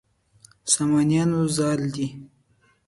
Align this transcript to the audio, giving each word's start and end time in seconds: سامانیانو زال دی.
سامانیانو 0.73 1.41
زال 1.55 1.81
دی. 1.93 2.07